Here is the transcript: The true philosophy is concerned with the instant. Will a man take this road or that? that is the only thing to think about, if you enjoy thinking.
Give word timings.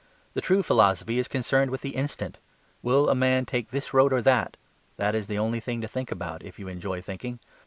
The 0.33 0.41
true 0.41 0.63
philosophy 0.63 1.19
is 1.19 1.27
concerned 1.27 1.69
with 1.69 1.81
the 1.81 1.91
instant. 1.91 2.39
Will 2.81 3.07
a 3.07 3.13
man 3.13 3.45
take 3.45 3.69
this 3.69 3.93
road 3.93 4.11
or 4.11 4.21
that? 4.23 4.57
that 4.97 5.13
is 5.13 5.27
the 5.27 5.37
only 5.37 5.59
thing 5.59 5.79
to 5.81 5.87
think 5.87 6.11
about, 6.11 6.41
if 6.43 6.57
you 6.57 6.67
enjoy 6.67 7.01
thinking. 7.01 7.37